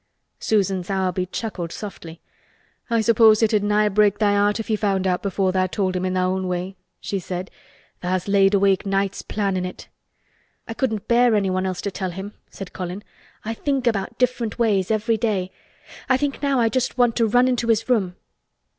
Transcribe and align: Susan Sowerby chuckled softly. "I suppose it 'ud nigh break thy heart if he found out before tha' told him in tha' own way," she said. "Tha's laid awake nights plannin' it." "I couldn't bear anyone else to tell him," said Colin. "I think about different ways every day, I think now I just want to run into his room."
Susan 0.39 0.83
Sowerby 0.83 1.27
chuckled 1.27 1.71
softly. 1.71 2.21
"I 2.89 3.01
suppose 3.01 3.43
it 3.43 3.53
'ud 3.53 3.61
nigh 3.61 3.87
break 3.87 4.17
thy 4.17 4.31
heart 4.33 4.59
if 4.59 4.67
he 4.67 4.75
found 4.75 5.05
out 5.05 5.21
before 5.21 5.51
tha' 5.51 5.67
told 5.67 5.95
him 5.95 6.05
in 6.05 6.15
tha' 6.15 6.21
own 6.21 6.47
way," 6.47 6.75
she 6.99 7.19
said. 7.19 7.51
"Tha's 8.01 8.27
laid 8.27 8.55
awake 8.55 8.83
nights 8.83 9.21
plannin' 9.21 9.63
it." 9.63 9.89
"I 10.67 10.73
couldn't 10.73 11.07
bear 11.07 11.35
anyone 11.35 11.67
else 11.67 11.81
to 11.81 11.91
tell 11.91 12.09
him," 12.09 12.33
said 12.49 12.73
Colin. 12.73 13.03
"I 13.45 13.53
think 13.53 13.85
about 13.85 14.17
different 14.17 14.57
ways 14.57 14.89
every 14.89 15.17
day, 15.17 15.51
I 16.09 16.17
think 16.17 16.41
now 16.41 16.59
I 16.59 16.67
just 16.67 16.97
want 16.97 17.15
to 17.17 17.27
run 17.27 17.47
into 17.47 17.67
his 17.67 17.87
room." 17.87 18.15